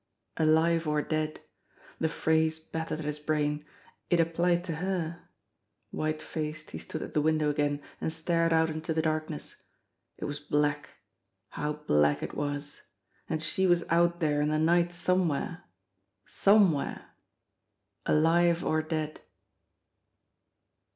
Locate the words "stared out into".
8.11-8.95